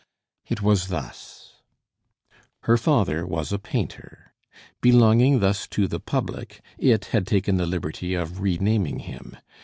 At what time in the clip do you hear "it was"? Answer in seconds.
0.47-0.87